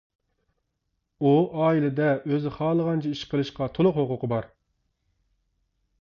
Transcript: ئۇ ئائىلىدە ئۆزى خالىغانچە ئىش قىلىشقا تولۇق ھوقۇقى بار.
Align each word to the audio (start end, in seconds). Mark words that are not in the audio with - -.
ئۇ 1.21 1.33
ئائىلىدە 1.65 2.07
ئۆزى 2.31 2.53
خالىغانچە 2.55 3.11
ئىش 3.17 3.21
قىلىشقا 3.33 3.67
تولۇق 3.75 3.99
ھوقۇقى 4.01 4.31
بار. 4.33 4.49